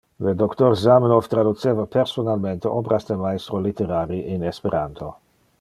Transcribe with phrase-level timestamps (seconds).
[0.27, 5.17] Le doctor Zamenhof traduceva personalmente obras de maestro litterari in esperanto.